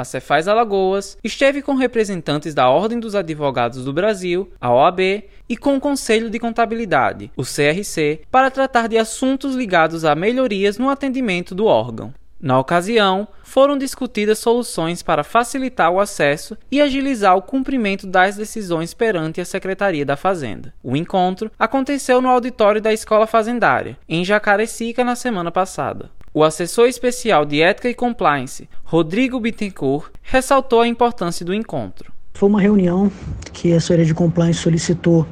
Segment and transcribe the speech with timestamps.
[0.00, 5.58] A Cefaz Alagoas esteve com representantes da Ordem dos Advogados do Brasil, a OAB, e
[5.58, 10.88] com o Conselho de Contabilidade, o CRC, para tratar de assuntos ligados a melhorias no
[10.88, 12.14] atendimento do órgão.
[12.40, 18.94] Na ocasião, foram discutidas soluções para facilitar o acesso e agilizar o cumprimento das decisões
[18.94, 20.72] perante a Secretaria da Fazenda.
[20.82, 26.10] O encontro aconteceu no auditório da Escola Fazendária, em Jacarecica, na semana passada.
[26.32, 32.12] O assessor especial de Ética e Compliance, Rodrigo Bittencourt, ressaltou a importância do encontro.
[32.34, 33.10] Foi uma reunião
[33.52, 35.26] que a assessoria de compliance solicitou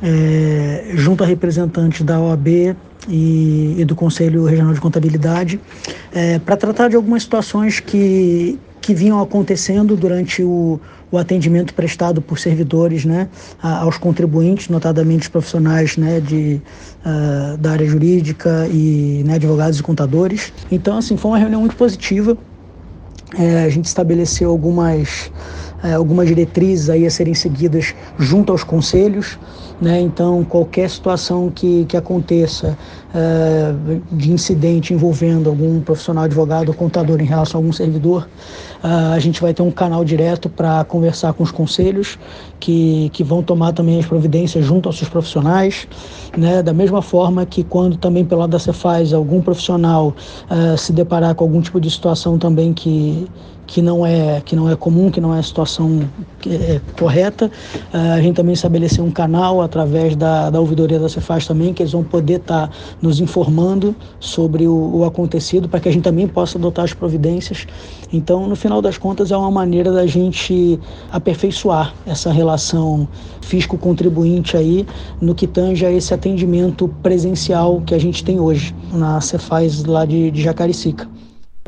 [0.00, 2.76] é, junto a representantes da OAB,
[3.08, 5.58] e, e do Conselho Regional de Contabilidade
[6.12, 10.80] é, para tratar de algumas situações que, que vinham acontecendo durante o,
[11.12, 13.28] o atendimento prestado por servidores né,
[13.60, 16.58] aos contribuintes, notadamente os profissionais né, de,
[17.04, 20.54] uh, da área jurídica e né, advogados e contadores.
[20.72, 22.34] Então, assim, foi uma reunião muito positiva.
[23.38, 25.30] É, a gente estabeleceu algumas,
[25.82, 29.38] algumas diretrizes aí a serem seguidas junto aos conselhos.
[29.80, 30.00] Né?
[30.00, 32.76] Então, qualquer situação que, que aconteça
[33.14, 38.28] uh, de incidente envolvendo algum profissional, advogado ou contador em relação a algum servidor,
[38.82, 42.18] uh, a gente vai ter um canal direto para conversar com os conselhos,
[42.58, 45.86] que, que vão tomar também as providências junto aos seus profissionais.
[46.36, 46.60] Né?
[46.60, 50.14] Da mesma forma que quando também pelo lado da Cefaz algum profissional
[50.76, 53.28] se deparar com algum tipo de situação também que
[53.68, 56.08] que não é que não é comum, que não é a situação
[56.46, 57.50] é, correta.
[57.92, 61.82] Uh, a gente também estabeleceu um canal através da, da ouvidoria da Cefaz também, que
[61.82, 66.02] eles vão poder estar tá nos informando sobre o, o acontecido, para que a gente
[66.02, 67.66] também possa adotar as providências.
[68.10, 70.80] Então, no final das contas, é uma maneira da gente
[71.12, 73.06] aperfeiçoar essa relação
[73.42, 74.86] fisco-contribuinte aí,
[75.20, 80.06] no que tange a esse atendimento presencial que a gente tem hoje na Cefaz lá
[80.06, 81.17] de, de Jacaricica.